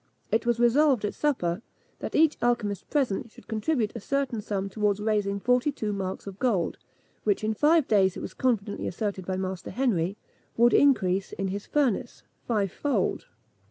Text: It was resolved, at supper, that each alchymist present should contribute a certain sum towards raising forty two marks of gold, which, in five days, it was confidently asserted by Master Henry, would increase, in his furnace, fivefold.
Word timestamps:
It 0.31 0.47
was 0.47 0.59
resolved, 0.59 1.05
at 1.05 1.13
supper, 1.13 1.61
that 1.99 2.15
each 2.15 2.35
alchymist 2.41 2.89
present 2.89 3.29
should 3.29 3.47
contribute 3.47 3.93
a 3.95 3.99
certain 3.99 4.41
sum 4.41 4.67
towards 4.67 4.99
raising 4.99 5.39
forty 5.39 5.71
two 5.71 5.93
marks 5.93 6.25
of 6.25 6.39
gold, 6.39 6.79
which, 7.23 7.43
in 7.43 7.53
five 7.53 7.87
days, 7.87 8.17
it 8.17 8.21
was 8.21 8.33
confidently 8.33 8.87
asserted 8.87 9.27
by 9.27 9.37
Master 9.37 9.69
Henry, 9.69 10.17
would 10.57 10.73
increase, 10.73 11.33
in 11.33 11.49
his 11.49 11.67
furnace, 11.67 12.23
fivefold. 12.47 13.27